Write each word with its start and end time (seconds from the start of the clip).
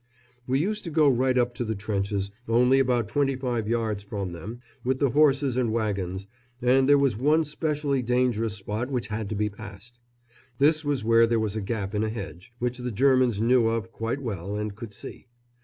We 0.47 0.57
used 0.57 0.83
to 0.85 0.89
go 0.89 1.07
right 1.07 1.37
up 1.37 1.53
to 1.53 1.63
the 1.63 1.75
trenches, 1.75 2.31
only 2.47 2.79
about 2.79 3.07
twenty 3.07 3.35
five 3.35 3.67
yards 3.67 4.01
from 4.01 4.31
them, 4.31 4.59
with 4.83 4.97
the 4.97 5.11
horses 5.11 5.55
and 5.55 5.71
wagons, 5.71 6.25
and 6.59 6.89
there 6.89 6.97
was 6.97 7.15
one 7.17 7.43
specially 7.43 8.01
dangerous 8.01 8.55
spot 8.55 8.89
which 8.89 9.09
had 9.09 9.29
to 9.29 9.35
be 9.35 9.47
passed. 9.47 9.99
This 10.57 10.83
was 10.83 11.03
where 11.03 11.27
there 11.27 11.39
was 11.39 11.55
a 11.55 11.61
gap 11.61 11.93
in 11.93 12.03
a 12.03 12.09
hedge, 12.09 12.51
which 12.57 12.79
the 12.79 12.91
Germans 12.91 13.39
knew 13.39 13.67
of 13.67 13.91
quite 13.91 14.23
well 14.23 14.55
and 14.55 14.75
could 14.75 14.91
see. 14.91 15.27